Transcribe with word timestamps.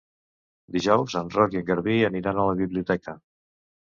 Dijous 0.77 1.17
en 1.19 1.29
Roc 1.35 1.57
i 1.57 1.59
en 1.61 1.67
Garbí 1.69 1.97
aniran 2.09 2.39
a 2.39 2.45
la 2.51 2.57
biblioteca. 2.65 3.17